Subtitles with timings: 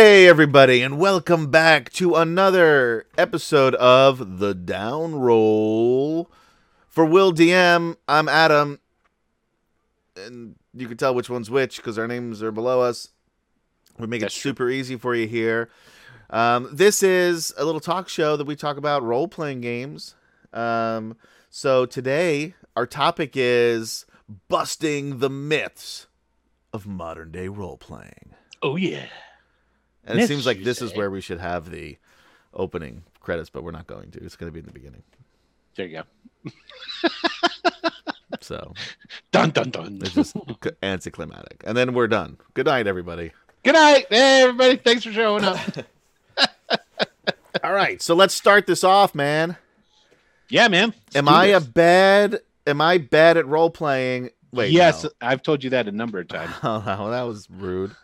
[0.00, 6.30] Hey, everybody, and welcome back to another episode of The Down Roll.
[6.86, 8.78] For Will DM, I'm Adam,
[10.16, 13.08] and you can tell which one's which because our names are below us.
[13.98, 14.50] We make That's it true.
[14.50, 15.68] super easy for you here.
[16.30, 20.14] Um, this is a little talk show that we talk about role playing games.
[20.52, 21.16] Um,
[21.50, 24.06] so today, our topic is
[24.46, 26.06] busting the myths
[26.72, 28.36] of modern day role playing.
[28.62, 29.06] Oh yeah.
[30.08, 31.96] And it seems like you this is where we should have the
[32.54, 34.24] opening credits, but we're not going to.
[34.24, 35.02] It's going to be in the beginning.
[35.76, 36.02] There you
[36.44, 36.50] go.
[38.40, 38.74] So
[39.32, 39.98] Dun dun dun.
[40.02, 40.36] it's just
[40.82, 41.62] anticlimactic.
[41.66, 42.36] And then we're done.
[42.54, 43.32] Good night, everybody.
[43.64, 44.76] Good night, hey everybody.
[44.76, 45.58] Thanks for showing up.
[47.64, 49.56] All right, so let's start this off, man.
[50.50, 50.94] yeah, man.
[51.06, 51.68] Let's Am do I a this.
[51.68, 52.40] bad?
[52.66, 54.30] Am I bad at role playing?
[54.52, 55.10] Wait, yes, no.
[55.20, 56.52] I've told you that a number of times.
[56.62, 57.94] Oh, that was rude.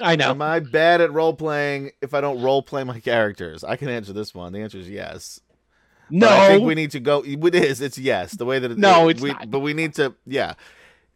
[0.00, 0.30] I know.
[0.30, 3.62] Am I bad at role playing if I don't role play my characters?
[3.64, 4.52] I can answer this one.
[4.52, 5.40] The answer is yes.
[6.10, 6.26] no.
[6.28, 7.22] But I think we need to go.
[7.26, 7.80] It is.
[7.80, 8.32] It's yes.
[8.32, 9.50] The way that it, No, it's we, not.
[9.50, 10.14] But we need to.
[10.26, 10.54] Yeah,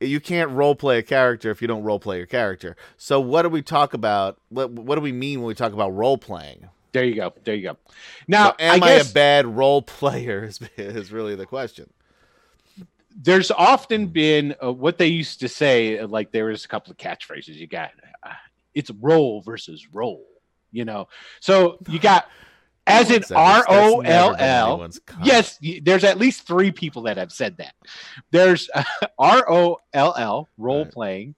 [0.01, 2.77] you can't role play a character if you don't role play your character.
[2.97, 4.39] So what do we talk about?
[4.51, 6.69] What What do we mean when we talk about role playing?
[6.93, 7.33] there you go.
[7.45, 7.77] There you go.
[8.27, 10.45] Now, So am I, I guess a bad role player?
[10.49, 11.91] Is, is really the question.
[13.15, 15.99] there's often been uh, what they used to say.
[15.99, 17.57] uh, Like there was a couple of catchphrases.
[17.57, 17.91] You got
[18.23, 18.31] uh,
[18.77, 20.25] it's role versus role.
[20.71, 21.09] You know,
[21.41, 22.29] so you got
[22.87, 24.89] as in R O L L.
[25.25, 27.75] Yes, there's at least three people that have said that.
[28.31, 28.69] There's
[29.19, 30.93] R O L L role Right.
[30.93, 31.35] playing,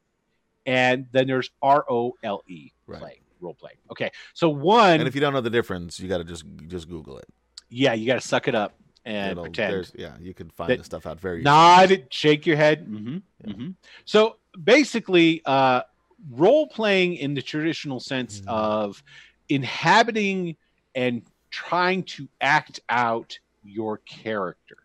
[0.66, 3.00] and then there's R O L E Right.
[3.00, 3.76] playing role playing.
[3.92, 6.88] Okay, so one, And if you don't know the difference, you got to just just
[6.88, 7.28] Google it.
[7.70, 9.92] yeah, you got to suck it up and It'll- pretend.
[9.94, 11.42] Yeah, you can find that- this stuff out very.
[11.42, 12.80] Nod, it, shake your head.
[12.80, 13.52] hmm Yeah.
[13.52, 13.68] hmm
[14.04, 15.82] So basically, uh,
[16.30, 18.48] role playing in the traditional sense Mhm.
[18.48, 19.02] of
[19.48, 20.56] inhabiting
[20.94, 24.76] and trying to act out your character.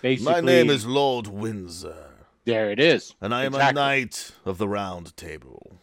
[0.00, 2.10] Basically, My name is Lord Windsor,
[2.44, 2.70] there.
[2.70, 3.14] It is.
[3.20, 3.70] and I am Exactly.
[3.70, 5.78] a knight of the Round Table.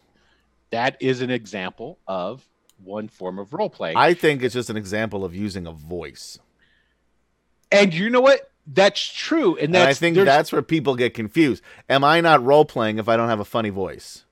[0.70, 2.46] That is an example of
[2.82, 3.96] one form of role playing.
[3.96, 6.38] I think it's just an example of using a voice.
[7.72, 8.50] and you know what?
[8.66, 9.56] That's true.
[9.56, 11.62] And And I think there's- that's where people get confused.
[11.88, 14.24] Am I not role playing if I don't have a funny voice?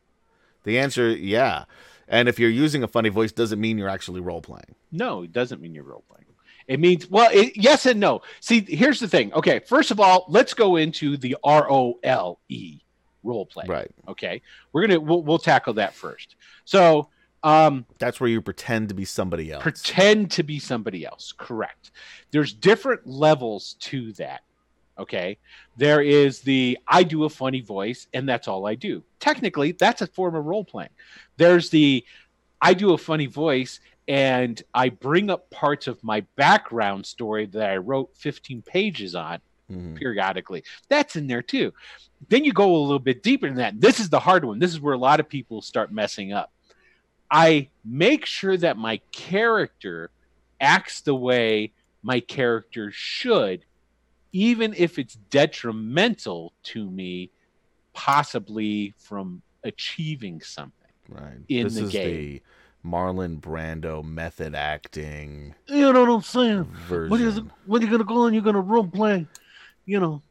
[0.65, 1.65] The answer, yeah.
[2.09, 4.75] And if you're using a funny voice, doesn't mean you're actually role playing.
[4.91, 6.25] no, it doesn't mean you're role playing.
[6.67, 8.21] It means well, it, yes and no.
[8.41, 9.33] See, here's the thing.
[9.33, 12.81] Okay, first of all, let's go into the R O L E
[13.23, 13.65] role play.
[13.67, 13.91] Right.
[14.07, 14.43] Okay,
[14.73, 16.37] we're gonna we'll, we'll tackle that first.
[16.67, 17.09] So,
[17.43, 19.63] um, That's where you pretend to be somebody else.
[19.63, 21.33] pretend to be somebody else.
[21.37, 21.91] Correct.
[22.33, 24.43] There's different levels to that.
[24.99, 25.39] Okay.
[25.77, 29.05] There is the I do a funny voice and that's all I do.
[29.21, 30.91] Technically, that's a form of role playing.
[31.37, 32.05] There's the
[32.61, 37.71] I do a funny voice and I bring up parts of my background story that
[37.71, 39.97] I wrote 15 pages on Mhm.
[39.97, 40.65] periodically.
[40.89, 41.73] That's in there too.
[42.29, 43.81] Then you go a little bit deeper than that.
[43.81, 44.59] This is the hard one.
[44.59, 46.51] This is where a lot of people start messing up.
[47.31, 50.11] I make sure that my character
[50.61, 51.73] acts the way
[52.03, 53.65] my character should,
[54.33, 57.31] even if it's detrimental to me,
[57.95, 60.73] possibly from achieving something.
[61.11, 61.39] Right.
[61.49, 62.05] in this the is game.
[62.05, 62.43] the
[62.89, 66.65] Marlon Brando method acting You know what I'm saying?
[66.87, 67.11] version.
[67.11, 67.41] What is
[67.83, 69.27] you're gonna go and you're gonna role play?
[69.87, 70.23] You know,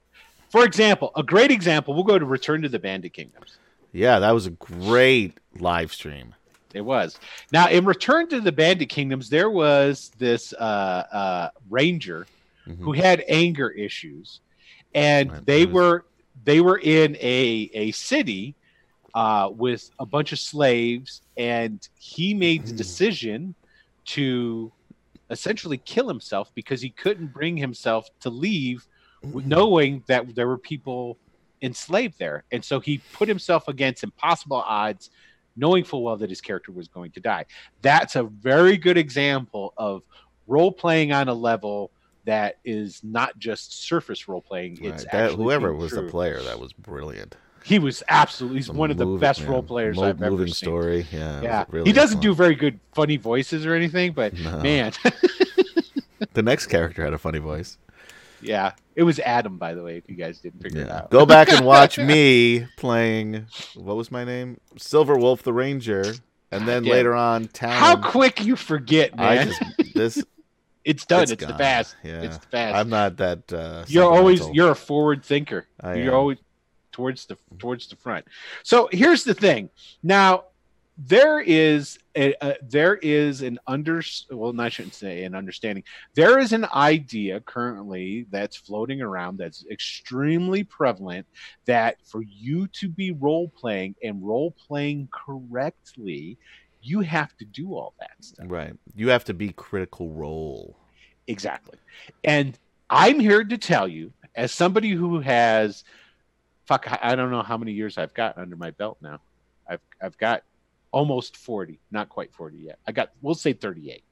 [0.50, 3.58] For example, a great example, we'll go to Return to the Bandit Kingdoms.
[3.92, 6.36] Yeah, that was a great live stream.
[6.76, 7.20] It was.
[7.52, 12.28] Now, in Return to the Bandit Kingdoms, there was this uh, uh, ranger
[12.68, 12.84] Mhm.
[12.84, 14.42] who had anger issues,
[14.94, 15.46] and Right.
[15.46, 16.06] they were
[16.44, 18.56] they were in a a city
[19.14, 22.78] uh, with a bunch of slaves, and he made the Mm.
[22.78, 23.56] decision
[24.06, 24.72] to
[25.30, 28.86] essentially kill himself because he couldn't bring himself to leave,
[29.24, 29.48] Mm-hmm.
[29.50, 31.18] knowing that there were people
[31.62, 35.10] enslaved there, and so he put himself against impossible odds.
[35.60, 37.44] Knowing full well that his character was going to die.
[37.82, 40.04] That's a very good example of
[40.46, 41.92] role playing on a level
[42.28, 44.76] that is not just surface role playing.
[44.82, 47.36] Right, It's that- whoever was the player, that was brilliant.
[47.64, 50.54] He was absolutely he's one of the best yeah, role players I've ever moving seen.
[50.54, 51.06] story.
[51.12, 52.22] Yeah, Yeah, really he doesn't fun.
[52.24, 54.60] do very good funny voices or anything, but No.
[54.60, 54.94] man,
[56.34, 57.78] The next character had a funny voice.
[58.42, 59.98] yeah, it was Adam, by the way.
[59.98, 63.48] If you guys didn't figure it out, Go back and watch me playing.
[63.76, 64.60] What was my name?
[64.78, 66.14] Silver Wolf the Ranger,
[66.52, 66.92] and then Yeah.
[66.94, 67.72] later on, Town.
[67.72, 69.48] How quick you forget, I man!
[69.48, 70.24] just this.
[70.88, 71.24] It's done.
[71.24, 71.58] It's, the gone.
[71.58, 71.96] fast.
[72.02, 72.76] Yeah, It's the fast.
[72.76, 73.52] I'm not that.
[73.52, 75.68] Uh, you're always you're a forward thinker.
[75.82, 76.20] I you're am.
[76.20, 76.38] always
[76.94, 78.26] towards the towards the front.
[78.64, 79.70] So here's the thing.
[80.02, 80.46] Now,
[80.98, 84.02] there is a, a there is an under
[84.32, 85.84] well I shouldn't say an understanding
[86.16, 91.28] there is an idea currently that's floating around that's extremely prevalent
[91.66, 96.40] that for you to be role playing and role playing correctly
[96.88, 98.46] you have to do all that stuff.
[98.50, 98.74] Right.
[98.96, 100.78] You have to be critical role.
[101.28, 101.78] exactly.
[102.24, 102.58] And
[102.90, 105.84] i'm here to tell you as somebody who has
[106.66, 109.20] fuck i don't know how many years i've got under my belt now.
[109.70, 110.44] I've i've got
[110.92, 112.80] almost 40 not quite 40 yet.
[112.88, 114.04] I got we'll say 38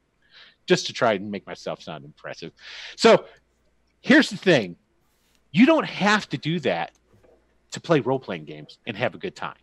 [0.67, 2.51] just to try and make myself sound impressive.
[2.97, 3.25] So
[4.01, 4.75] here's the thing.
[5.51, 6.91] You don't have to do that
[7.71, 9.61] to play role-playing games and have a good time.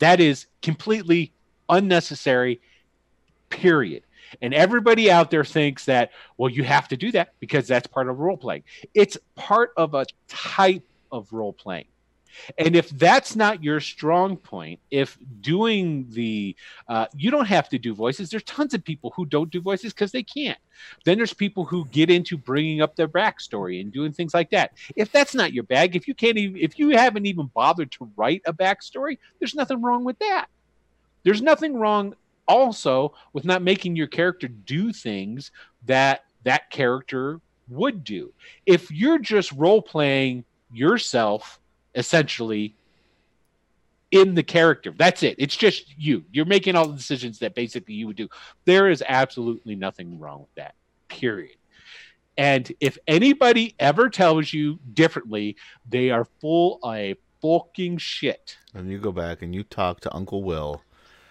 [0.00, 1.32] That is completely
[1.68, 2.60] unnecessary
[3.50, 4.04] period.
[4.42, 8.08] And everybody out there thinks that well you have to do that because that's part
[8.10, 11.86] of role playing it's part of a type of role playing
[12.58, 16.54] and if that's not your strong point if doing the
[16.88, 18.30] uh, you don't have to do voices.
[18.30, 20.58] There's tons of people who don't do voices because they can't.
[21.04, 24.72] Then there's people who get into bringing up their backstory and doing things like that.
[24.96, 28.10] If that's not your bag if you can't even if you haven't even bothered to
[28.16, 30.46] write a backstory there's nothing wrong with that
[31.22, 32.14] there's nothing wrong
[32.46, 35.50] also with not making your character do things
[35.86, 38.32] that that character would do.
[38.66, 41.60] If you're just role playing yourself
[41.94, 42.74] essentially
[44.10, 45.36] in the character, that's it.
[45.38, 46.24] It's just you.
[46.32, 48.28] You're making all the decisions that basically you would do.
[48.64, 50.74] There is absolutely nothing wrong with that.
[51.08, 51.56] Period.
[52.38, 55.56] And if anybody ever tells you differently,
[55.88, 58.56] they are full of fucking shit.
[58.74, 60.82] And you go back and you talk to Uncle Will.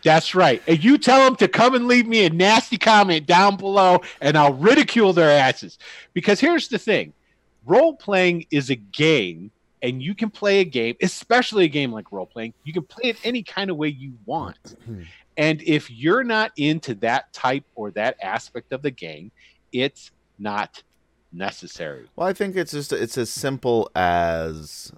[0.07, 0.63] That's right.
[0.67, 4.37] And you tell them to come and leave me a nasty comment down below, and
[4.37, 5.77] I'll ridicule their asses.
[6.13, 7.11] Because here's the thing
[7.65, 9.51] role playing is a game,
[9.81, 13.09] and you can play a game, especially a game like role playing, you can play
[13.09, 14.77] it any kind of way you want.
[15.37, 19.29] and if you're not into that type or that aspect of the game,
[19.73, 20.83] it's not
[21.33, 22.07] necessary.
[22.15, 24.93] Well, I think it's just it's as simple as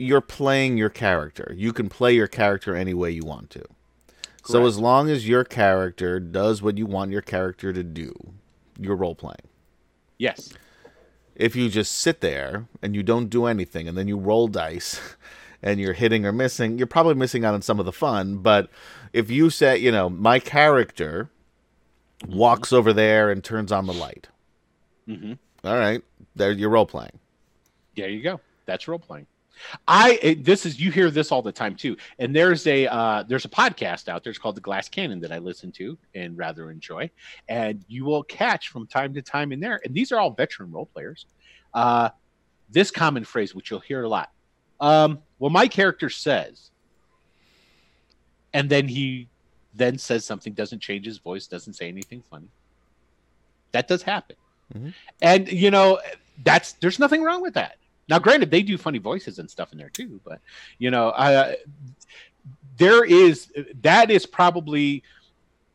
[0.00, 1.52] you're playing your character.
[1.56, 3.64] You can play your character any way you want to.
[4.44, 8.14] So as long as your character does what you want your character to do,
[8.78, 9.46] you're role playing.
[10.18, 10.52] Yes.
[11.36, 14.98] If you just sit there and you don't do anything and then you roll dice
[15.62, 18.70] and you're hitting or missing, you're probably missing out on some of the fun, but
[19.12, 21.30] if you say, you know, my character
[22.26, 24.28] walks over there and turns on the light.
[25.06, 26.02] hmm All right,
[26.34, 27.18] there you're role playing.
[27.96, 28.40] There you go.
[28.66, 29.26] That's role playing.
[29.86, 31.96] I it- this is you hear this all the time too.
[32.18, 34.30] And there's a uh, there's a podcast out there.
[34.30, 37.10] It's called the Glass Cannon that I listen to and rather enjoy.
[37.48, 39.80] And you will catch from time to time in there.
[39.84, 41.26] And these are all veteran role players.
[41.74, 42.10] Uh,
[42.70, 44.30] this common phrase, which you'll hear a lot.
[44.80, 46.70] Um, well, my character says,
[48.52, 49.28] and then he
[49.74, 52.48] then says something, doesn't change his voice, doesn't say anything funny.
[53.72, 54.36] That does happen.
[54.74, 54.94] Mhm.
[55.22, 56.00] And you know,
[56.44, 57.76] that's there's nothing wrong with that.
[58.10, 60.40] Now, granted, they do funny voices and stuff in there too, but
[60.78, 61.54] you know, uh,
[62.76, 63.50] there is
[63.82, 65.02] that is probably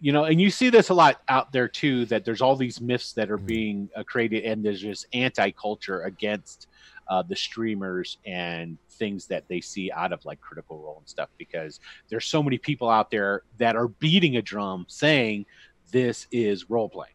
[0.02, 2.06] you know, and you see this a lot out there too.
[2.08, 3.46] That there's all these myths that are Mhm.
[3.46, 6.68] being uh, created, and there's this anti-culture against
[7.08, 11.30] uh, the streamers and things that they see out of like Critical Role and stuff
[11.38, 11.80] because
[12.10, 15.46] there's so many people out there that are beating a drum saying
[15.92, 17.14] this is role playing.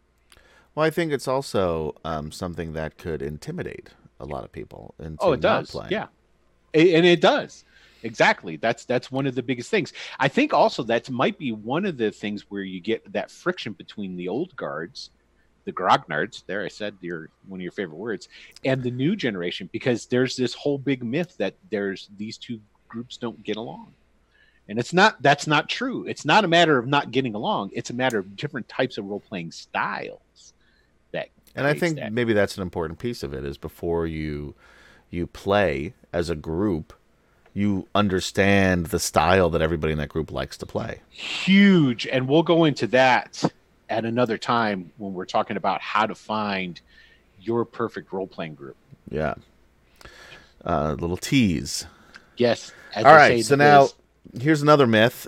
[0.74, 5.16] Well, I think it's also um, something that could intimidate a lot of people into
[5.20, 5.74] Oh, it does.
[5.90, 6.06] Yeah,
[6.74, 7.64] A- and it does.
[8.02, 8.56] Exactly.
[8.56, 9.92] That's that's one of the biggest things.
[10.18, 13.72] I think also that might be one of the things where you get that friction
[13.74, 15.10] between the old guards,
[15.64, 16.42] the grognards.
[16.46, 18.28] There, I said your one of your favorite words,
[18.64, 23.18] and the new generation, because there's this whole big myth that there's these two groups
[23.18, 23.92] don't get along,
[24.68, 25.20] and it's not.
[25.20, 26.06] That's not true.
[26.06, 27.70] It's not a matter of not getting along.
[27.74, 30.54] It's a matter of different types of role playing styles.
[31.56, 32.12] And I think that.
[32.12, 34.54] maybe that's an important piece of it is before you
[35.10, 36.92] you play as a group,
[37.52, 41.00] you understand the style that everybody in that group likes to play.
[41.10, 43.42] huge and we'll go into that
[43.88, 46.80] at another time when we're talking about how to find
[47.40, 48.76] your perfect role-playing group
[49.10, 49.34] Yeah.
[50.64, 51.86] Uh, little tease.
[52.36, 53.88] yes as All right, so now
[54.32, 54.42] biz.
[54.42, 55.26] here's another myth.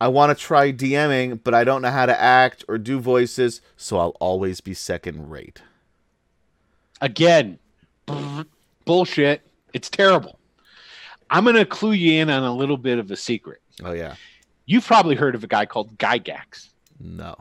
[0.00, 3.60] I want to try DMing, but I don't know how to act or do voices,
[3.76, 5.62] so I'll always be second rate.
[7.00, 7.58] again
[8.86, 9.42] bullshit.
[9.74, 10.38] It's terrible.
[11.28, 13.60] I'm going to clue you in on a little bit of a secret.
[13.84, 14.14] Oh yeah.
[14.64, 16.70] you've probably heard of a guy called gygax.
[16.98, 17.36] No.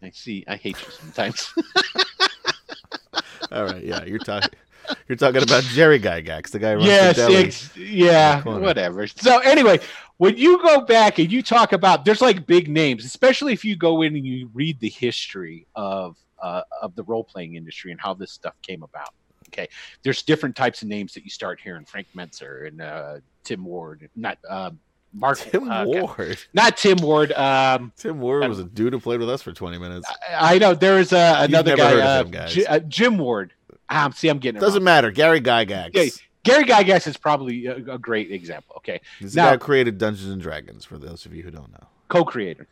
[0.00, 0.44] i see.
[0.46, 1.52] I hate you sometimes.
[3.52, 4.50] All right, yeah, you're talking
[5.08, 7.36] You're talking about Jerry Gygax, the guy who runs yes, the deli.
[7.36, 9.06] ex- yeah, whatever.
[9.06, 9.80] So anyway,
[10.18, 13.76] when you go back and you talk about, there's like big names, especially if you
[13.76, 18.00] go in and you read the history of uh, of the role playing industry and
[18.00, 19.10] how this stuff came about.
[19.48, 19.68] Okay,
[20.02, 24.08] there's different types of names that you start hearing: Frank Mentzer and uh, Tim Ward,
[24.16, 24.70] not uh,
[25.14, 26.38] Mark Tim uh, Ward.
[26.52, 27.32] not Tim Ward.
[27.32, 30.10] Um, Tim Ward was a dude who played with us for 20 minutes.
[30.28, 32.48] I, I know there is uh, another guy, uh.
[32.48, 33.52] J- uh, Jim Ward.
[33.90, 34.84] Um, see, I'm getting it Doesn't wrong.
[34.84, 35.10] matter.
[35.10, 35.90] Gary Gygax.
[35.94, 36.06] Yeah,
[36.42, 38.74] Gary Gygax is probably a, a great example.
[38.78, 41.50] Okay, He's the Now- guy who created Dungeons and Dragons, for those of you who
[41.50, 41.86] don't know.
[42.08, 42.66] co-creator.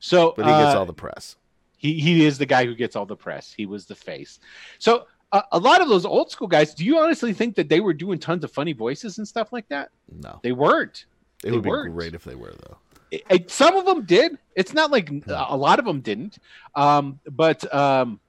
[0.00, 1.36] So, But he gets uh, all the press.
[1.76, 3.52] He he is the guy who gets all the press.
[3.56, 4.38] He was the face.
[4.78, 7.80] So uh, a lot of those old school guys, do you honestly think that they
[7.80, 9.90] were doing tons of funny voices and stuff like that?
[10.20, 10.38] No.
[10.42, 11.06] They weren't.
[11.42, 11.92] It they would be weren't.
[11.94, 12.76] great if they were, though.
[13.10, 14.38] It- it- some of them did.
[14.54, 16.38] It's not like a lot of them didn't.
[16.76, 18.20] Um, but um,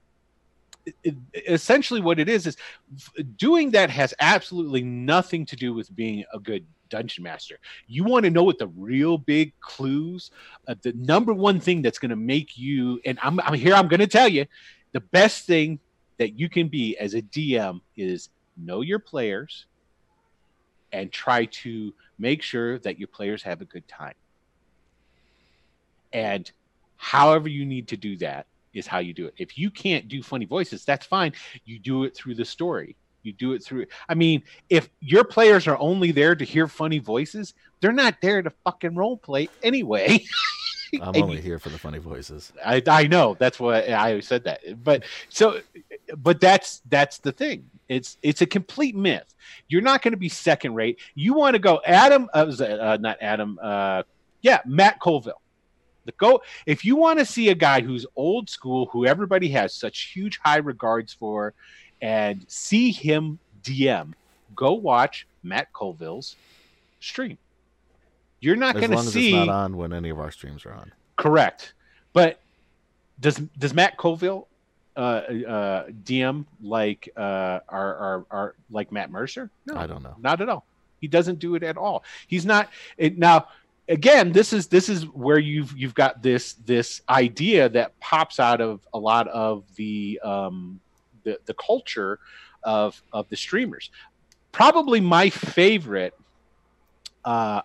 [1.02, 1.16] it-
[1.48, 2.56] essentially, what it is is
[3.36, 7.58] doing that has absolutely nothing to do with being a good dungeon master.
[7.86, 10.30] You want to know what the real big clues,
[10.68, 13.74] uh, the number one thing that's going to make you, and I'm, I'm here.
[13.74, 14.46] I'm going to tell you,
[14.92, 15.80] the best thing
[16.18, 19.66] that you can be as a DM is know your players
[20.92, 24.14] and try to make sure that your players have a good time.
[26.12, 26.50] And
[26.96, 29.34] however you need to do that is how you do it.
[29.36, 31.32] If you can't do funny voices, that's fine.
[31.64, 32.96] You do it through the story.
[33.22, 33.86] You do it through.
[34.08, 38.42] I mean, if your players are only there to hear funny voices, they're not there
[38.42, 40.24] to fucking role play anyway.
[41.00, 42.52] I'm only here for the funny voices.
[42.64, 45.60] I, I know that's what I always said that, but so,
[46.16, 47.68] but that's that's the thing.
[47.88, 49.34] It's it's a complete myth.
[49.68, 50.98] You're not going to be second rate.
[51.14, 54.04] You want to go Adam, uh, uh, not Adam, uh,
[54.42, 55.40] yeah, Matt Colville.
[56.04, 59.74] The go if you want to see a guy who's old school, who everybody has
[59.74, 61.54] such huge high regards for,
[62.00, 64.12] and see him DM,
[64.54, 66.36] go watch Matt Colville's
[67.00, 67.38] stream.
[68.40, 70.66] You're not going to long as see it's not on when any of our streams
[70.66, 70.92] are on.
[71.16, 71.72] Correct.
[72.12, 72.40] But
[73.20, 74.48] does does Matt Colville
[74.96, 79.50] uh, uh, DM like uh, our, our our like Matt Mercer?
[79.66, 80.14] No, I don't know.
[80.18, 80.66] not at all.
[81.00, 82.04] He doesn't do it at all.
[82.26, 83.48] He's not it, now.
[83.88, 88.60] Again, this is this is where you've you've got this this idea that pops out
[88.60, 90.80] of a lot of the um,
[91.24, 92.18] the the culture
[92.62, 93.90] of of the streamers.
[94.52, 96.14] Probably my favorite
[97.24, 97.60] uh,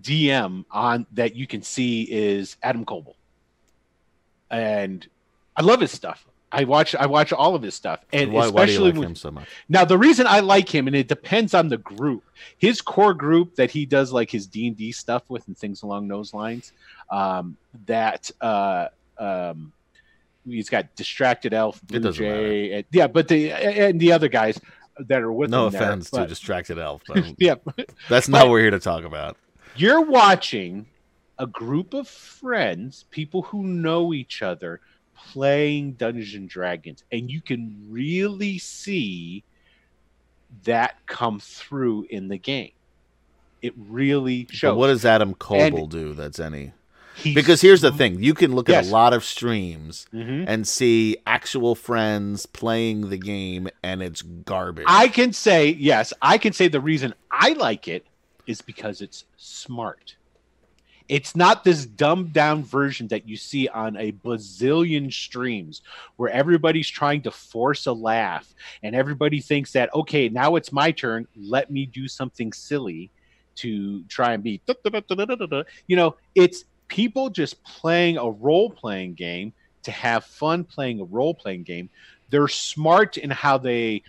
[0.00, 3.14] DM on that you can see is Adam Koebel,
[4.50, 5.06] and
[5.54, 6.26] I love his stuff.
[6.60, 9.16] I watch I watch all of his stuff, and why, why especially like when- him
[9.16, 9.48] so much?
[9.68, 12.22] now the reason I like him, and it depends on the group.
[12.58, 15.82] His core group that he does like his D and D stuff with and things
[15.82, 16.72] along those lines.
[17.10, 17.56] Um,
[17.86, 19.72] that uh, um,
[20.46, 24.60] he's got distracted elf, Blue Jay, and, yeah, but the and the other guys
[24.98, 27.56] that are with No him there, offense to but- Distracted Elf, but yeah,
[28.08, 29.36] that's not what we're here to talk about.
[29.76, 30.86] you're watching
[31.38, 34.80] a group of friends, people who know each other,
[35.14, 39.44] playing Dungeons and Dragons, and you can really see
[40.64, 42.72] that come through in the game.
[43.62, 44.76] It really But shows.
[44.76, 46.72] what does Adam Koebel do that's any?
[47.22, 50.44] Because here's the thing you can look at a lot of streams Mhm.
[50.48, 54.84] and see actual friends playing the game, and it's garbage.
[54.88, 56.12] I can say yes.
[56.20, 58.04] I can say the reason I like it
[58.46, 60.16] is because it's smart.
[61.08, 65.82] It's not this dumbed down version that you see on a bazillion streams
[66.16, 70.90] where everybody's trying to force a laugh and everybody thinks that, okay, now it's my
[70.92, 71.26] turn.
[71.36, 73.10] Let me do something silly
[73.56, 74.60] to try and be,
[75.86, 81.04] you know, it's people just playing a role playing game to have fun playing a
[81.04, 81.90] role playing game.
[82.30, 84.02] They're smart in how they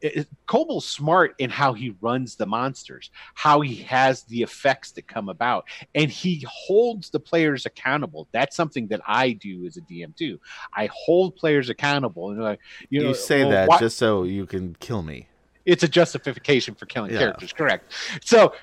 [0.00, 5.06] it- Koebel's smart in how he runs the monsters, how he has the effects that
[5.06, 8.28] come about, and he holds the players accountable.
[8.32, 10.40] That's something that I do as a DM too.
[10.74, 12.60] I hold players accountable, and like
[12.90, 15.28] you, you say well, that why- just so you can kill me.
[15.64, 17.18] it's a justification for killing Yeah.
[17.20, 17.92] characters, correct?
[18.22, 18.54] So,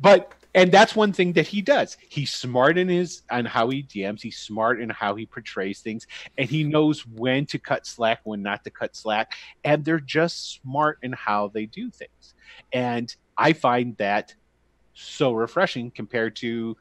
[0.00, 1.96] but and that's one thing that he does.
[2.08, 4.22] He's smart in his on how he DMs.
[4.22, 6.06] He's smart in how he portrays things,
[6.38, 9.32] and he knows when to cut slack, when not to cut slack.
[9.64, 12.34] And they're just smart in how they do things.
[12.72, 14.34] And I find that
[14.94, 16.76] so refreshing compared to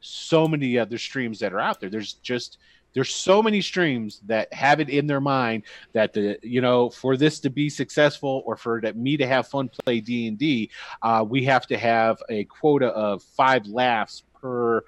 [0.00, 1.90] so many other streams that are out there.
[1.90, 2.58] There's just
[2.96, 7.14] there's so many streams that have it in their mind that the you know for
[7.14, 10.70] this to be successful or for that me to have fun play D and D,
[11.02, 14.82] uh, we have to have a quota of five laughs per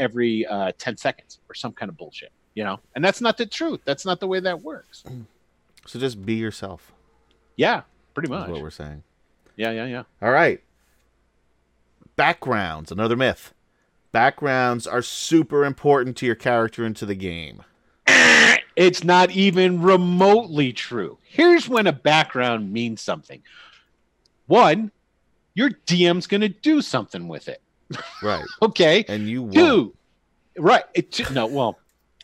[0.00, 2.32] every uh, ten seconds or some kind of bullshit.
[2.56, 3.80] You know, and that's not the truth.
[3.84, 5.04] That's not the way that works.
[5.88, 6.90] So just be yourself.
[7.54, 8.48] Yeah, pretty much.
[8.48, 9.04] what we're saying.
[9.54, 10.02] Yeah, yeah, yeah.
[10.20, 10.60] All right.
[12.16, 13.54] Backgrounds, another myth.
[14.16, 17.62] Backgrounds are super important to your character and to the game.
[18.74, 21.18] It's not even remotely true.
[21.22, 23.42] Here's when a background means something.
[24.46, 24.90] One,
[25.52, 27.60] your DM's going to do something with it.
[28.22, 28.42] Right.
[28.62, 29.04] Okay.
[29.06, 29.50] And you.
[29.50, 29.94] Two,
[30.56, 30.84] right?
[30.94, 31.78] It, no, well,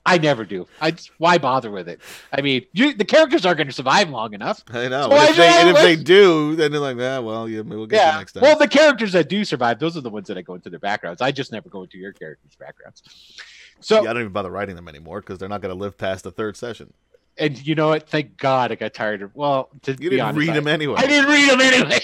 [0.04, 0.66] I never do.
[0.80, 2.00] I just- why bother with it?
[2.32, 4.64] I mean, you, the characters aren't going to survive long enough.
[4.72, 5.08] I know.
[5.08, 7.86] So and if, they, and if they do, then they're like, ah, well, yeah, we'll
[7.86, 8.18] get Yeah.
[8.18, 8.42] next time.
[8.42, 10.80] Well, the characters that do survive, those are the ones that I go into their
[10.80, 11.22] backgrounds.
[11.22, 13.02] I just never go into your characters' backgrounds.
[13.80, 15.96] So, Yeah, I don't even bother writing them anymore because they're not going to live
[15.96, 16.92] past the third session.
[17.38, 18.08] and you know what?
[18.08, 19.34] Thank God I got tired of.
[19.36, 20.94] Well, to You be didn't honest, read I- them anyway.
[20.98, 22.00] I didn't read them anyway.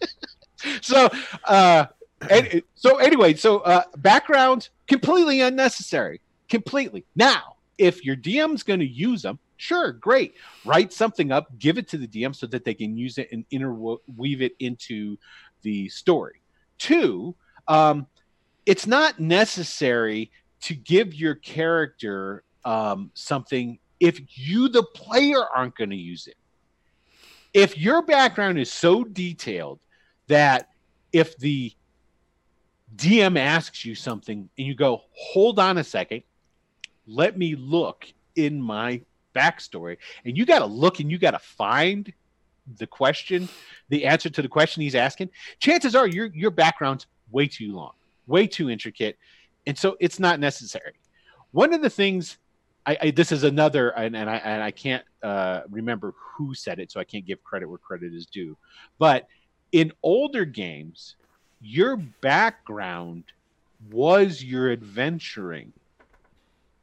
[0.80, 1.08] so,
[1.44, 1.86] uh,
[2.28, 7.04] and, so anyway, so uh, background completely unnecessary, completely.
[7.14, 10.34] Now, if your DM's going to use them, sure, great.
[10.64, 13.44] Write something up, give it to the DM so that they can use it and
[13.50, 15.16] interweave it into
[15.62, 16.42] the story.
[16.78, 17.34] Two,
[17.66, 18.06] um,
[18.66, 25.90] it's not necessary to give your character um, something if you, the player, aren't going
[25.90, 26.36] to use it
[27.54, 29.80] if your background is so detailed
[30.26, 30.68] that
[31.12, 31.72] if the
[32.94, 36.22] DM asks you something and you go, hold on a second,
[37.08, 39.00] let me look in my
[39.34, 42.12] backstory, and you got to look and you got to find
[42.76, 43.48] the question,
[43.88, 47.92] the answer to the question he's asking, chances are your your background's way too long,
[48.26, 49.16] way too intricate,
[49.66, 50.92] and so it's not necessary.
[51.52, 52.36] One of the things
[52.84, 56.78] I, I this is another, and, and I and I can't uh, remember who said
[56.78, 58.56] it, so I can't give credit where credit is due.
[58.98, 59.28] But
[59.72, 61.16] in older games,
[61.60, 63.24] your background
[63.90, 65.72] was your adventuring.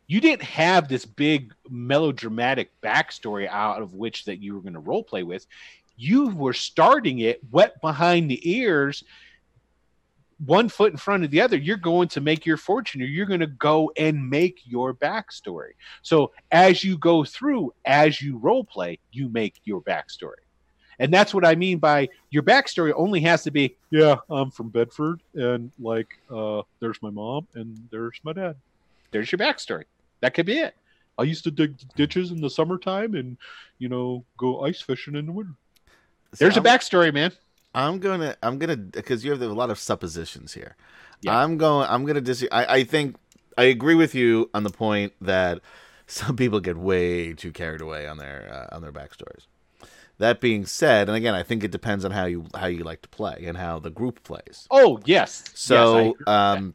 [0.08, 4.80] You didn't have this big melodramatic backstory out of which that you were going to
[4.80, 5.48] role play with.
[5.98, 9.04] You were starting it wet behind the ears,
[10.46, 11.58] one foot in front of the other.
[11.58, 15.72] You're going to make your fortune, or you're going to go and make your backstory.
[16.02, 20.44] So as you go through, as you role play, you make your backstory.
[21.00, 24.70] And that's what I mean by your backstory only has to be, yeah, I'm from
[24.70, 28.56] Bedford and like uh there's my mom and there's my dad.
[29.12, 29.84] There's your backstory.
[30.26, 30.74] That could be it.
[31.20, 33.38] I used to dig ditches in the summertime and
[33.78, 35.54] you know go ice fishing in the winter.
[36.40, 37.32] There's a I'm, backstory, man.
[37.76, 40.76] I'm gonna, I'm gonna, because you have a lot of suppositions here.
[41.22, 41.38] Yeah.
[41.38, 42.44] I'm going, I'm gonna dis.
[42.52, 43.18] I, I think
[43.56, 45.60] I agree with you on the point that
[46.08, 49.46] some people get way too carried away on their uh, on their backstories.
[50.18, 53.04] That being said, and again, I think it depends on how you how you like
[53.04, 54.68] to play and how the group plays.
[54.72, 55.44] Oh yes.
[55.46, 56.32] Yes, So, that.
[56.32, 56.74] um,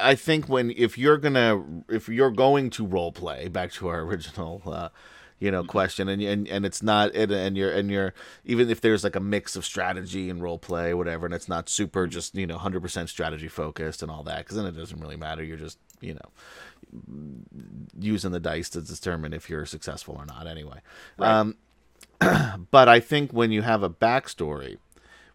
[0.00, 4.00] I think when if you're gonna if you're going to role play back to our
[4.06, 4.88] original, uh,
[5.38, 8.80] you know, question, and and and it's not and, and you're and you're even if
[8.80, 12.34] there's like a mix of strategy and role play, whatever, and it's not super just
[12.34, 15.42] you know hundred percent strategy focused and all that, because then it doesn't really matter.
[15.42, 16.30] You're just you know
[17.98, 20.46] using the dice to determine if you're successful or not.
[20.46, 20.80] Anyway,
[21.18, 21.30] Right.
[21.30, 21.56] um,
[22.70, 24.78] but I think when you have a backstory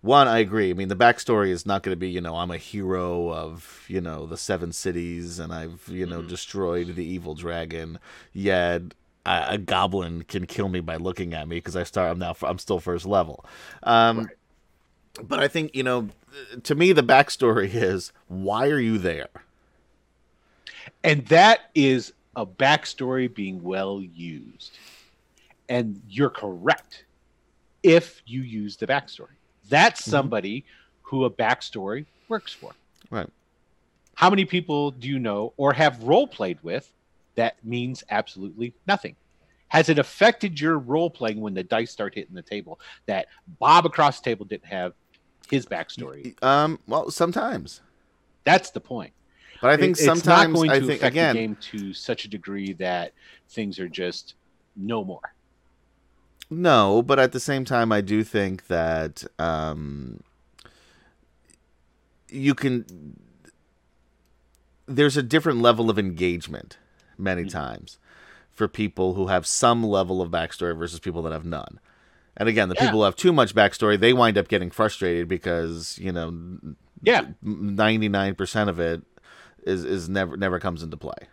[0.06, 0.70] one, I agree.
[0.70, 3.84] I mean, the backstory is not going to be, you know, I'm a hero of,
[3.88, 8.00] you know, the seven cities and I've, you know, destroyed the evil dragon.
[8.32, 8.94] Yet
[9.26, 12.12] a, a goblin can kill me by looking at me because I start.
[12.12, 12.36] I'm now.
[12.44, 13.46] I'm still first level.
[13.84, 14.28] Um, Right.
[15.24, 16.10] But I think you know,
[16.64, 19.30] to me, the backstory is why are you there?
[21.04, 24.78] And that is a backstory being well used.
[25.70, 27.06] And you're correct
[27.82, 29.38] if you use the backstory.
[29.70, 30.10] That's Mhm.
[30.10, 30.66] somebody
[31.04, 32.74] who a backstory works for.
[33.10, 33.30] Right.
[34.16, 36.92] How many people do you know or have role played with
[37.36, 39.16] that means absolutely nothing?
[39.70, 43.28] Has it affected your role playing when the dice start hitting the table that
[43.60, 44.94] Bob across the table didn't have
[45.50, 46.42] his backstory?
[46.44, 46.80] Um.
[46.88, 47.82] Well, sometimes,
[48.46, 49.12] That's the point.
[49.62, 51.36] but I think It- it's not sometimes going I to think affect again.
[51.36, 53.14] the game to such a degree that
[53.50, 54.36] things are just
[54.76, 55.34] no more.
[56.50, 60.22] No, but at the same time, I do think that um,
[62.30, 63.18] you can.
[64.88, 66.78] There's a different level of engagement
[67.18, 67.50] many Mhm.
[67.52, 67.98] times
[68.52, 71.80] for people who have some level of backstory versus people that have none.
[72.38, 72.82] And again, the Yeah.
[72.86, 76.60] people who have too much backstory, they wind up getting frustrated because you know,
[77.02, 77.26] Yeah.
[77.42, 79.02] ninety nine percent of it
[79.64, 81.28] is is never never comes into play.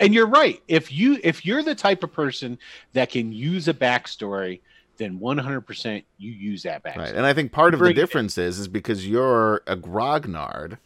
[0.00, 0.60] And you're right.
[0.66, 2.58] If you if you're the type of person
[2.94, 4.60] that can use a backstory,
[4.96, 6.96] then 100% you use that backstory.
[6.96, 7.14] Right.
[7.14, 8.02] And I think part of the Bring it in.
[8.02, 10.78] difference is is because you're a grognard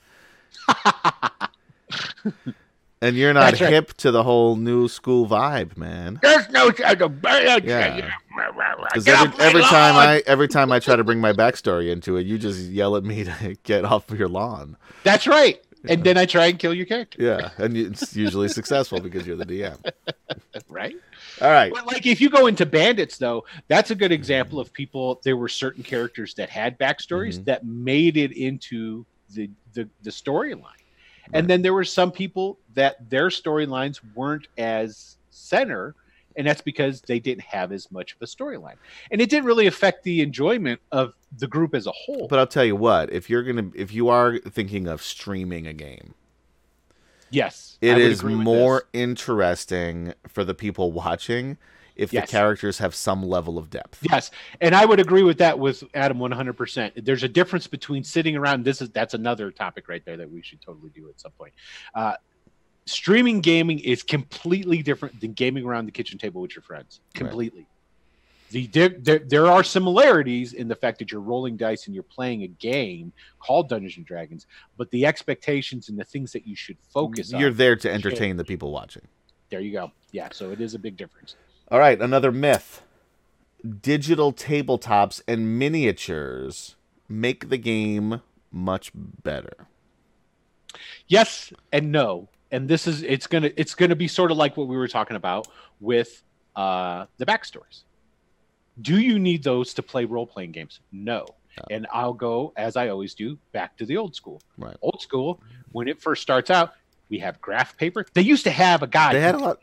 [3.05, 3.71] And you're not That's right.
[3.71, 6.19] hip to the whole new school vibe, man.
[6.23, 8.11] There's no such a uh, uh, Yeah.
[8.95, 10.09] Because every, every time lawn!
[10.09, 13.05] I every time I try to bring my backstory into it, you just yell at
[13.05, 14.79] me to get off of your lawn.
[15.03, 15.63] That's right.
[15.89, 19.37] And then I try and kill your character, Yeah, and it's usually successful because you're
[19.37, 19.79] the DM.
[20.69, 20.97] right?
[21.41, 21.73] All right.
[21.73, 25.37] But like if you go into bandits though, that's a good example of people there
[25.37, 27.45] were certain characters that had backstories Mhm.
[27.47, 30.63] that made it into the the, the storyline.
[30.63, 31.33] Right.
[31.33, 35.95] And then there were some people that their storylines weren't as center
[36.37, 38.77] and that's because they didn't have as much of a storyline.
[39.11, 42.29] And it didn't really affect the enjoyment of the group as a whole.
[42.29, 45.73] But I'll tell you what, if you're gonna if you are thinking of streaming a
[45.73, 46.15] game,
[47.31, 47.79] yes.
[47.81, 51.59] It is more interesting for the people watching
[51.97, 52.27] if Yes.
[52.27, 54.01] the characters have some level of depth.
[54.11, 56.93] Yes, and I would agree with that with Adam one hundred percent.
[57.05, 58.65] There's a difference between sitting around.
[58.65, 61.53] This is that's another topic right there that we should totally do at some point.
[61.95, 62.15] Uh,
[62.87, 67.01] streaming gaming is completely different than gaming around the kitchen table with your friends.
[67.15, 67.19] Right.
[67.19, 67.67] Completely.
[68.51, 72.05] The there, there there are similarities in the fact that you're rolling dice and you're
[72.05, 76.55] playing a game called Dungeons and Dragons, but the expectations and the things that you
[76.55, 77.41] should focus on.
[77.41, 79.03] You're there to entertain the people watching.
[79.51, 79.93] There you go.
[80.13, 81.37] Yeah, so it is a big difference.
[81.71, 82.83] All right, another myth.
[83.81, 86.77] Digital tabletops and miniatures
[87.09, 88.21] make the game
[88.53, 89.67] much better.
[91.09, 94.69] yes and no and this is it's gonna it's gonna be sort of like what
[94.69, 95.49] we were talking about
[95.81, 96.23] with
[96.57, 97.83] uh the backstories
[98.81, 101.27] do you need those to play role-playing games no
[101.59, 101.65] No.
[101.71, 104.77] and i'll go as i always do back to the old school Right.
[104.83, 105.41] old school
[105.73, 106.73] when it first starts out
[107.09, 109.59] we have graph paper they used to have a guy They had a who, lot.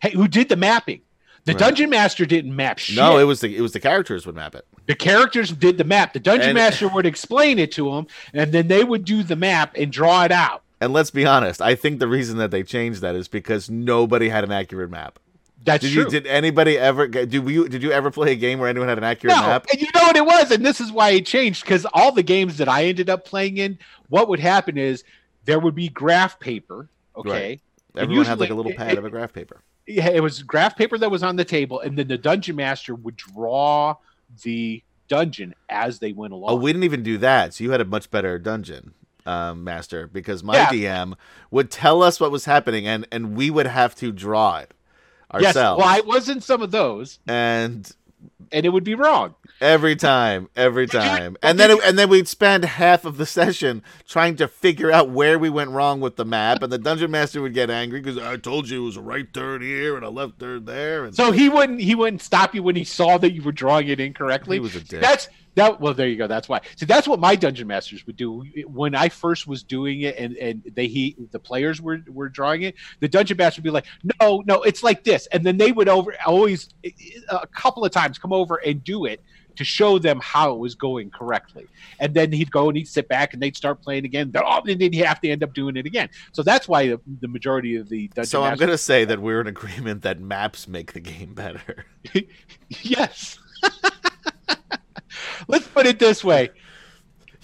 [0.00, 1.00] hey, who did the mapping
[1.44, 1.60] the Right.
[1.60, 2.96] dungeon master didn't map shit.
[2.96, 4.66] No, it was the it was the characters would map it.
[4.86, 8.52] the characters did the map the dungeon And- master would explain it to them and
[8.52, 11.74] then they would do the map and draw it out And let's be honest, I
[11.74, 15.18] think the reason that they changed that is because nobody had an accurate map.
[15.64, 16.08] that's Did true you?
[16.10, 17.08] Did anybody ever?
[17.08, 17.68] Did you?
[17.68, 19.66] Did you ever play a game where anyone had an accurate No, map?
[19.72, 22.22] and you know what it was, and this is why it changed because all the
[22.22, 25.02] games that I ended up playing in, what would happen is
[25.46, 27.60] there would be graph paper, okay,
[27.94, 29.60] and Everyone had like a little it- pad of a graph paper.
[29.86, 32.94] yeah, it was graph paper that was on the table, and then the dungeon master
[32.94, 33.96] would draw
[34.44, 36.50] the dungeon as they went oh, along.
[36.52, 37.54] Oh, we didn't even do that.
[37.54, 38.92] So you had a much better dungeon
[39.28, 40.66] um, master because my Yeah.
[40.70, 41.14] DM
[41.50, 44.72] would tell us what was happening, and and we would have to draw it
[45.34, 45.80] yes, ourselves.
[45.80, 47.90] well, I was in some of those, and
[48.50, 49.34] and it would be wrong.
[49.60, 53.82] every time, every time, and then it, and then we'd spend half of the session
[54.08, 57.42] trying to figure out where we went wrong with the map, and the dungeon master
[57.42, 60.10] would get angry because I told you it was a right turn here and a
[60.10, 63.32] left turn there, and So he wouldn't he wouldn't stop you when he saw that
[63.32, 64.56] you were drawing it incorrectly.
[64.56, 65.00] he was a dick.
[65.02, 65.80] That's that.
[65.80, 66.26] Well, there you go.
[66.26, 66.60] That's why.
[66.76, 70.36] So that's what my dungeon masters would do when I first was doing it, and
[70.36, 72.74] and they he the players were were drawing it.
[73.00, 73.86] The dungeon master would be like,
[74.20, 77.84] no, no, it's like this, and then they would over always eh, eh, a couple
[77.84, 79.22] of times come over and do it
[79.58, 81.66] to show them how it was going correctly.
[81.98, 84.32] And then he'd go and he'd sit back and they'd start playing again.
[84.36, 86.08] Oh, and then he'd have to end up doing it again.
[86.30, 89.40] So that's why the, the majority of the dungeon so I'm gonna say that we're
[89.40, 91.84] in agreement that maps make the game better.
[92.82, 93.38] Yes.
[95.48, 96.50] Let's put it this way.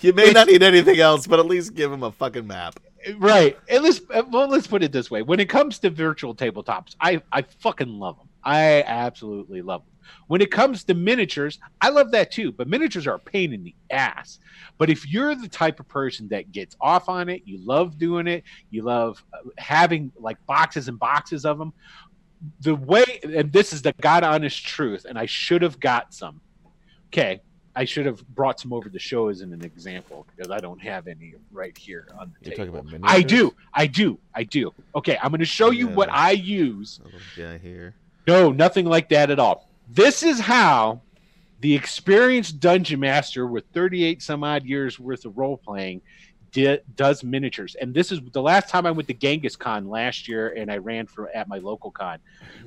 [0.00, 2.78] You may not need anything else, but at least give him a fucking map.
[3.16, 3.58] Right.
[3.68, 5.22] At least, well, let's put it this way.
[5.22, 8.28] When it comes to virtual tabletops, I, I fucking love them.
[8.42, 9.90] I absolutely love them.
[10.26, 12.52] When it comes to miniatures, I love that too.
[12.52, 14.38] But miniatures are a pain in the ass.
[14.76, 18.26] But if you're the type of person that gets off on it, you love doing
[18.26, 21.72] it, you love uh, having like boxes and boxes of them.
[22.60, 26.42] The way, and this is the God honest truth, and I should have got some.
[27.08, 27.40] Okay.
[27.76, 31.08] I should have brought some over the show as an example because I don't have
[31.08, 32.82] any right here on the You're table.
[32.82, 33.10] talking about?
[33.10, 33.54] I do.
[33.72, 34.18] I do.
[34.34, 34.72] I do.
[34.94, 37.00] Okay, I'm going to show you what I use.
[37.36, 37.94] Guy here.
[38.26, 39.68] No, nothing like that at all.
[39.88, 41.00] This is how
[41.60, 46.00] the experienced dungeon master with 38 some odd years worth of role playing
[46.54, 47.74] di- does miniatures.
[47.74, 50.78] And this is the last time I went to Genghis Con last year and I
[50.78, 52.18] ran for at my local con.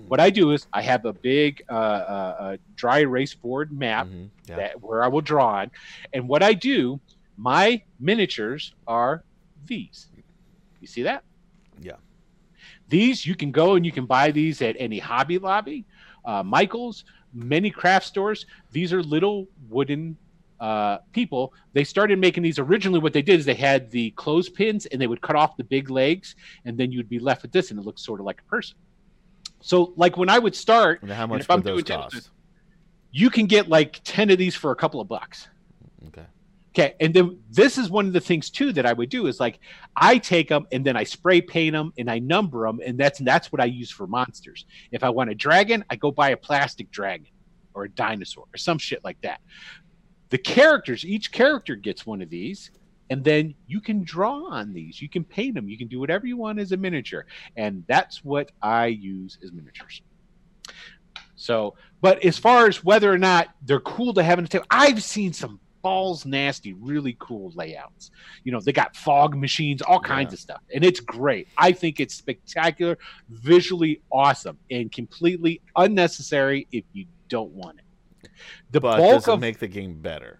[0.07, 4.05] What I do is I have a big uh, uh, uh, dry erase board map
[4.07, 4.55] Mhm, yeah.
[4.57, 5.71] that where I will draw on.
[6.13, 6.99] And what I do,
[7.37, 9.23] my miniatures are
[9.65, 10.07] these.
[10.81, 11.23] You see that?
[11.81, 11.97] Yeah.
[12.89, 15.85] These you can go and you can buy these at any Hobby Lobby,
[16.25, 18.45] uh, Michaels, many craft stores.
[18.71, 20.17] These are little wooden
[20.59, 21.53] uh, people.
[21.73, 22.99] They started making these originally.
[22.99, 25.89] What they did is they had the clothespins and they would cut off the big
[25.89, 28.49] legs, and then you'd be left with this, and it looks sort of like a
[28.49, 28.77] person.
[29.61, 32.29] So, like when I would start, And how much if I'm would those doing cost?
[33.11, 35.47] you can get like 10 of these for a couple of bucks.
[36.07, 36.25] Okay.
[36.77, 39.39] Okay, and then this is one of the things too that I would do is
[39.39, 39.59] like
[39.95, 43.17] I take them and then I spray paint them and I number them, and that's
[43.19, 44.65] that's what I use for monsters.
[44.91, 47.27] If I want a dragon, I go buy a plastic dragon
[47.73, 49.41] or a dinosaur or some shit like that.
[50.29, 52.71] The characters, each character gets one of these,
[53.09, 55.01] and then you can draw on these.
[55.01, 55.69] You can paint them.
[55.69, 59.51] You can do whatever you want as a miniature, and that's what I use as
[59.53, 60.01] miniatures.
[61.35, 64.65] So, but as far as whether or not they're cool to have in a table,
[64.69, 68.11] I've seen some balls nasty, really cool layouts.
[68.43, 70.35] You know, they got fog machines, all kinds Yeah.
[70.35, 71.47] of stuff, and it's great.
[71.57, 72.97] I think it's spectacular,
[73.29, 77.85] visually awesome, and completely unnecessary if you don't want it.
[78.71, 80.39] The but bulk does it of, make the game better?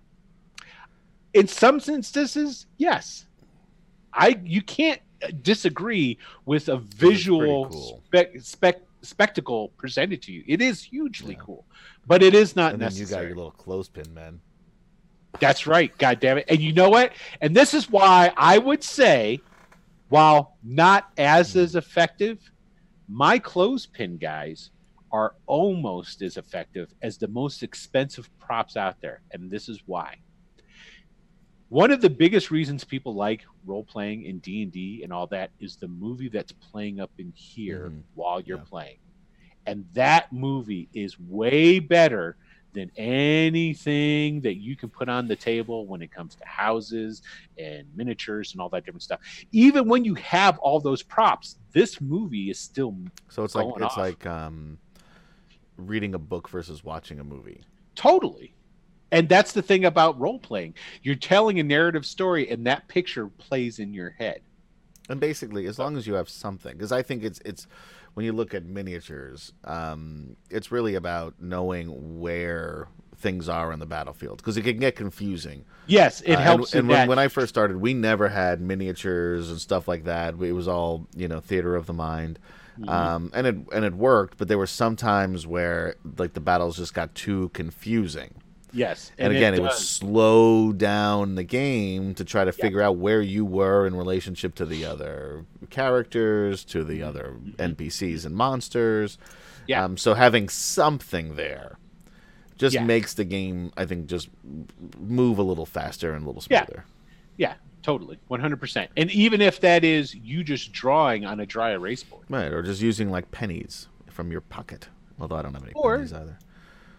[1.34, 3.26] in some instances, yes.
[4.14, 8.02] I you can't uh, disagree with a visual cool.
[8.06, 10.44] spec, spec spectacle presented to you.
[10.48, 11.42] It is hugely Yeah.
[11.42, 11.66] cool,
[12.08, 14.42] but it is not and then you got your little clothespin, man.
[15.40, 15.96] That's right.
[16.00, 16.46] God damn it.
[16.50, 17.12] And you know what?
[17.42, 19.40] And this is why I would say,
[20.10, 22.40] while not as as effective,
[23.08, 24.72] my clothespin guys
[25.12, 29.22] are almost as effective as the most expensive props out there.
[29.32, 30.16] And this is why.
[31.70, 35.28] One of the biggest reasons people like role playing in D and D and all
[35.28, 38.04] that is the movie that's playing up in here Mhm.
[38.14, 38.64] while you're Yeah.
[38.64, 39.00] playing,
[39.66, 42.38] and that movie is way better
[42.74, 47.22] than anything that you can put on the table when it comes to houses
[47.58, 49.20] and miniatures and all that different stuff.
[49.52, 52.96] Even when you have all those props, this movie is still
[53.30, 53.98] So it's like it's off.
[53.98, 54.78] like um,
[55.78, 57.64] reading a book versus watching a movie.
[57.96, 58.54] totally.
[59.12, 60.74] And that's the thing about role playing.
[61.02, 64.42] You're telling a narrative story and that picture plays in your head.
[65.10, 67.68] And basically, as long as you have something, because I think it's it's
[68.14, 73.86] when you look at miniatures, um, it's really about knowing where things are on the
[73.86, 75.66] battlefield because it can get confusing.
[75.86, 79.50] Yes, it Uh, helps And, and when, when I first started, we never had miniatures
[79.50, 80.36] and stuff like that.
[80.42, 82.40] It was all you know, theater of the mind,
[82.80, 82.90] Mhm.
[82.90, 84.38] um, and it and it worked.
[84.38, 88.34] But there were some times where like the battles just got too confusing.
[88.74, 89.12] yes.
[89.18, 93.44] And, again, it, would slow down the game to try to figure out where you
[93.46, 99.16] were in relationship to the other characters, to the other NPCs and monsters.
[99.18, 99.64] Mm-hmm.
[99.68, 99.84] Yeah.
[99.86, 101.78] Um, so having something there
[102.58, 102.84] just Yeah.
[102.86, 104.30] makes the game, I think, just
[105.00, 106.66] move a little faster and a little Yeah.
[106.66, 106.86] smoother.
[107.38, 108.18] Yeah, totally.
[108.30, 108.88] 100%.
[108.98, 112.26] And even if that is you just drawing on a dry erase board.
[112.30, 112.52] Right.
[112.52, 114.90] Or just using like pennies from your pocket.
[115.20, 116.38] Although I don't have any Or pennies either.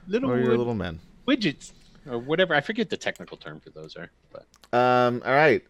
[0.07, 1.01] Little, Or your little men.
[1.27, 1.73] widgets
[2.09, 2.55] or whatever.
[2.55, 4.11] I forget the technical term for those are.
[4.33, 5.63] But Um, all right.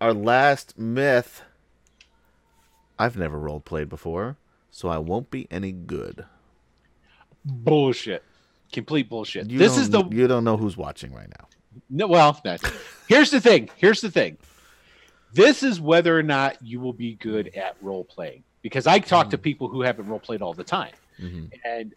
[0.00, 1.42] Our last myth.
[2.98, 4.36] I've never role played before,
[4.70, 6.24] so I won't be any good.
[7.44, 8.22] bullshit.
[8.72, 9.50] Complete bullshit.
[9.50, 11.48] You this is the don't- you don't know who's watching right now.
[11.88, 12.56] No, well, no.
[13.10, 13.68] Here's the thing.
[13.76, 14.38] Here's the thing.
[15.32, 18.44] This is whether or not you will be good at role playing.
[18.62, 20.92] Because I talk to people who haven't role played all the time.
[21.18, 21.92] hmm And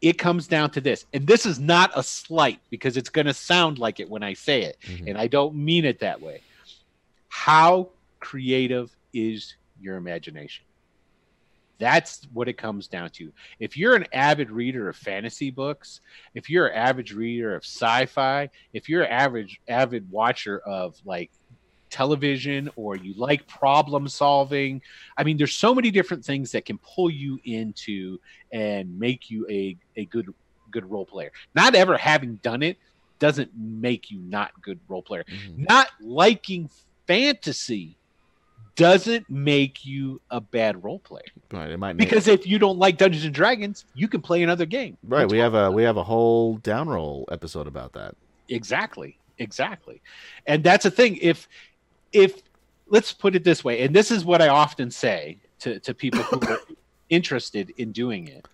[0.00, 1.06] it comes down to this.
[1.12, 4.34] And this is not a slight because it's going to sound like it when I
[4.34, 4.76] say it.
[4.82, 5.08] Mhm.
[5.08, 6.40] And I don't mean it that way.
[7.28, 7.88] How
[8.20, 10.64] creative is your imagination?
[11.78, 13.32] That's what it comes down to.
[13.60, 16.00] If you're an avid reader of fantasy books,
[16.34, 21.30] if you're an average reader of sci-fi, if you're an average avid watcher of like
[21.90, 24.82] television or you like problem solving,
[25.16, 28.18] I mean there's so many different things that can pull you into
[28.52, 30.26] and make you a, a good
[30.70, 31.30] good role player.
[31.54, 32.76] Not ever having done it
[33.18, 35.24] doesn't make you not good role player.
[35.28, 35.68] Mhm.
[35.68, 36.70] Not liking
[37.06, 37.97] fantasy
[38.78, 41.24] doesn't make you a bad role player.
[41.52, 41.70] Right.
[41.70, 44.96] It might Because if you don't like Dungeons and Dragons, you can play another game.
[45.02, 45.20] right.
[45.26, 48.14] We'll We have a we have a whole down roll episode about that.
[48.48, 50.00] exactly exactly
[50.46, 51.48] and that's the thing if
[52.12, 52.42] if
[52.88, 56.22] let's put it this way and this is what i often say to, to people
[56.24, 56.58] who are
[57.10, 58.46] interested in doing it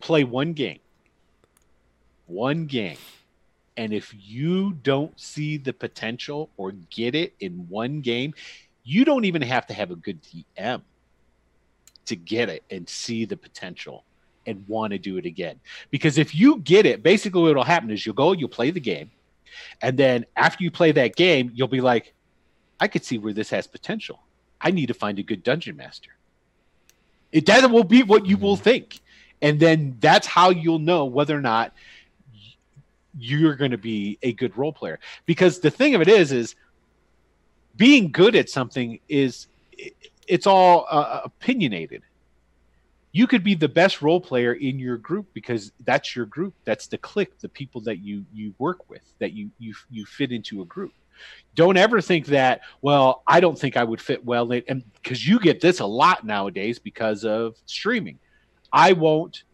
[0.00, 0.80] play one game
[2.26, 2.98] one game
[3.78, 8.34] and if you don't see the potential or get it in one game
[8.84, 10.82] you don't even have to have a good dm
[12.06, 14.04] to get it and see the potential
[14.46, 15.60] and want to do it again.
[15.90, 18.80] Because if you get it basically what will happen is you'll go you'll play the
[18.80, 19.10] game
[19.82, 22.14] and then after you play that game you'll be like
[22.80, 24.20] i could see where this has potential.
[24.60, 26.10] I need to find a good dungeon master.
[27.30, 28.64] It that will be what you will mm-hmm.
[28.64, 29.00] think.
[29.40, 31.72] And then that's how you'll know whether or not
[33.16, 34.98] you're going to be a good role player.
[35.26, 36.56] Because the thing of it is is
[37.78, 39.46] being good at something is
[40.26, 42.02] it's all uh, opinionated.
[43.12, 46.52] You could be the best role player in your group because that's your group.
[46.64, 50.30] That's the clique the people that you you work with that you you you fit
[50.32, 50.92] into a group.
[51.54, 55.26] Don't ever think that well i don't think i would fit well in and because
[55.26, 58.18] you get this a lot nowadays because of streaming.
[58.72, 59.44] I won't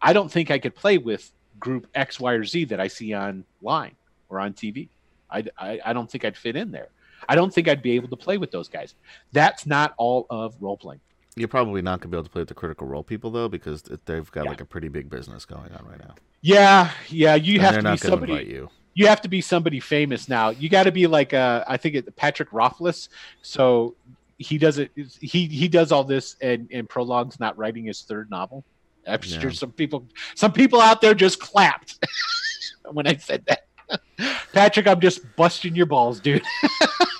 [0.00, 3.14] i don't think i could play with group x y or z that i see
[3.14, 3.96] online
[4.28, 4.88] or on tv
[5.30, 6.90] I, I, I don't think i'd fit in there
[7.28, 8.94] i don't think i'd be able to play with those guys
[9.32, 11.00] that's not all of role playing
[11.36, 13.82] You're probably not gonna be able to play with the Critical Role people though, because
[14.04, 14.50] they've got Yeah.
[14.50, 16.14] like a pretty big business going on right now.
[16.42, 18.68] yeah yeah you And have to be somebody you.
[18.94, 20.50] you have to be somebody famous now.
[20.50, 23.08] You got to be like uh, I think it, Patrick Rothfuss.
[23.40, 23.94] So
[24.36, 24.90] he does it.
[25.20, 28.62] He he does all this and and prologues not writing his third novel.
[29.06, 29.40] I'm Yeah.
[29.40, 30.04] sure some people
[30.34, 31.98] some people out there just clapped
[32.92, 33.60] when I said that.
[34.52, 36.42] Patrick, I'm just busting your balls, dude.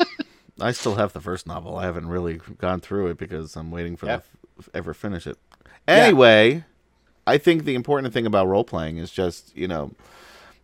[0.61, 1.77] I still have the first novel.
[1.77, 4.25] I haven't really gone through it because I'm waiting for Yep.
[4.57, 5.39] the f- ever finish it.
[5.89, 6.65] Anyway,
[7.27, 9.93] I think the important thing about role playing is just you know,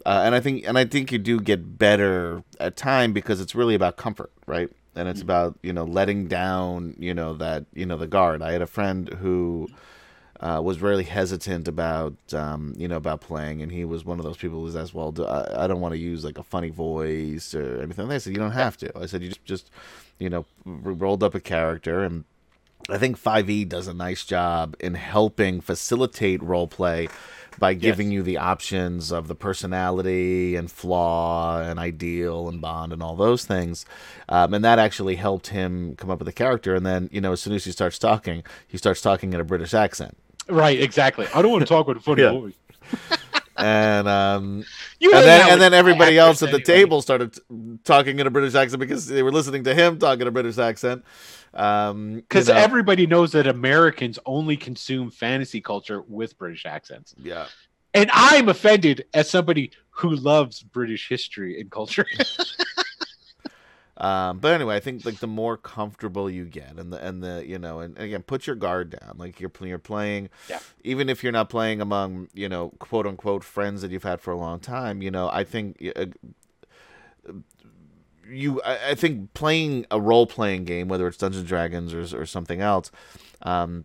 [0.07, 3.55] uh, and I think and I think you do get better at time because it's
[3.55, 4.71] really about comfort, right?
[4.95, 8.43] And it's about you know letting down you know that you know the guard.
[8.43, 9.69] I had a friend who.
[10.41, 14.25] Uh, was really hesitant about um, you know about playing, and he was one of
[14.25, 16.71] those people who as "Well, do, I, I don't want to use like a funny
[16.71, 19.71] voice or anything." And I said, "You don't have to." I said, "You just just
[20.21, 22.25] you know r- rolled up a character and
[22.89, 27.09] I think 5e does a nice job in helping facilitate role play
[27.59, 33.03] by giving you the options of the personality and flaw and ideal and bond and
[33.03, 33.85] all those things.
[34.29, 36.75] Um, and that actually helped him come up with a character.
[36.75, 39.45] And then, you know, as soon as he starts talking, he starts talking in a
[39.45, 40.17] British accent.
[40.49, 41.27] Right, exactly.
[41.35, 42.33] I don't want to talk with a funny Yeah.
[42.33, 42.55] voice.
[43.61, 44.65] And um,
[45.01, 46.63] You and hang then out and then everybody else at the anyway.
[46.65, 47.41] table started t-
[47.83, 50.59] talking in a British accent because they were listening to him talk in a British
[50.59, 51.05] accent.
[51.55, 57.17] Um, you Because know, everybody knows that Americans only consume fantasy culture with British accents.
[57.21, 57.47] yeah.
[57.95, 62.07] And I'm offended as somebody who loves British history and culture.
[63.99, 67.45] Um, but anyway, I think like the more comfortable you get, and the and the
[67.45, 69.17] you know, and, and again, put your guard down.
[69.19, 70.61] Like you're you're playing, Yeah.
[70.85, 74.31] even if you're not playing among you know quote unquote friends that you've had for
[74.31, 75.03] a long time.
[75.03, 76.07] You know, I think uh,
[78.29, 82.21] you I, I think playing a role playing game, whether it's Dungeons and Dragons or
[82.21, 82.91] or something else,
[83.43, 83.85] um,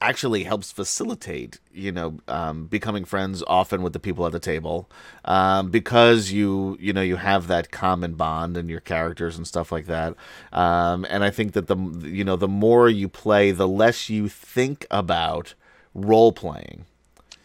[0.00, 4.88] actually helps facilitate you know um, becoming friends often with the people at the table
[5.24, 9.72] um, because you you know you have that common bond and your characters and stuff
[9.72, 10.14] like that.
[10.52, 14.28] Um, and i think that the you know the more you play the less you
[14.28, 15.54] think about
[15.94, 16.84] role playing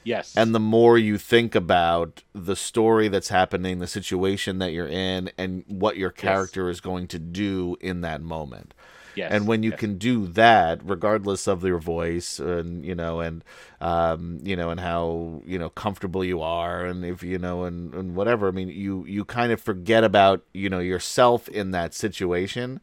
[0.03, 0.35] yes.
[0.35, 5.31] and the more you think about the story that's happening the situation that you're in
[5.37, 8.73] and what your character is going to do in that moment
[9.15, 9.31] yes.
[9.31, 9.79] and when you yes.
[9.79, 13.43] can do that regardless of your voice and you know and
[13.81, 17.93] um you know and how you know comfortable you are and if you know and,
[17.93, 21.93] and whatever i mean you you kind of forget about you know yourself in that
[21.93, 22.79] situation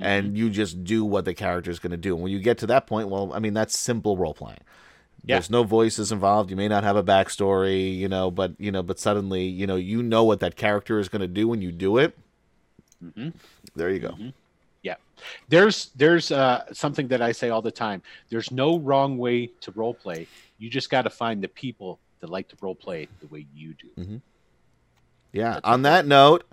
[0.00, 0.04] Mm-hmm.
[0.04, 2.56] and you just do what the character is going to do and when you get
[2.58, 4.58] to that point well i mean that's simple role playing
[5.22, 5.36] Yeah.
[5.36, 8.82] there's no voices involved you may not have a backstory you know but you know
[8.82, 11.70] but suddenly you know you know what that character is going to do when you
[11.72, 12.16] do it
[13.04, 13.34] Mhm.
[13.76, 14.16] there you go
[14.82, 14.96] Yeah.
[15.48, 18.02] There's there's uh, something that I say all the time.
[18.28, 20.26] There's no wrong way to role play.
[20.58, 23.74] You just got to find the people that like to role play the way you
[23.74, 24.20] do.
[25.32, 25.60] Yeah.
[25.64, 26.44] On that note,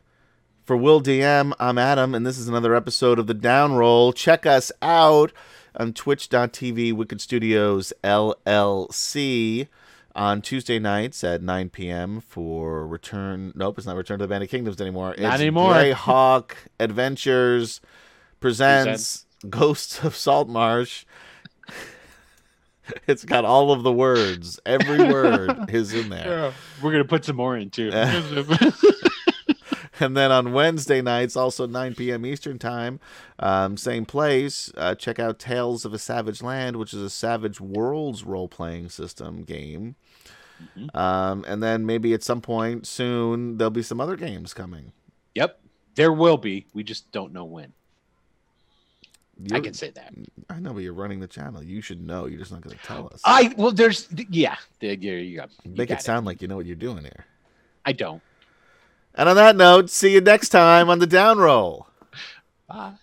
[0.63, 4.13] for Will DM, I'm Adam, and this is another episode of the Down Roll.
[4.13, 5.33] Check us out
[5.75, 9.67] on twitch.tv, Wicked Studios LLC
[10.15, 12.21] on Tuesday nights at 9 p.m.
[12.21, 13.51] for Return.
[13.55, 15.15] Nope, it's not Return to the Bandit Kingdoms anymore.
[15.17, 15.73] Not it's anymore.
[15.73, 17.81] Greyhawk Adventures
[18.39, 21.05] presents Ghosts of Saltmarsh.
[23.07, 24.59] it's got all of the words.
[24.65, 26.53] Every word is in there.
[26.81, 27.91] We're gonna put some more in too.
[30.01, 32.25] And then on Wednesday nights, also 9 p.m.
[32.25, 33.01] Eastern Time,
[33.37, 37.59] um, same place, uh, check out Tales of a Savage Land, which is a Savage
[37.59, 39.97] Worlds role playing system game.
[40.77, 40.95] Mhm.
[40.95, 44.93] Um, and then maybe at some point soon, there'll be some other games coming.
[45.35, 45.59] yep,
[45.95, 46.67] there will be.
[46.73, 47.73] We just don't know when.
[49.51, 50.13] I can say that.
[50.49, 51.63] I know, but you're running the channel.
[51.63, 52.25] You should know.
[52.25, 53.21] You're just not going to tell us.
[53.23, 54.57] I well, there's yeah.
[54.79, 55.45] There, you go.
[55.63, 57.25] You Make it sound like you know what you're doing here.
[57.85, 58.21] I don't.
[59.15, 61.87] And on that note, see you next time on the Down Roll.
[62.67, 62.93] Bye.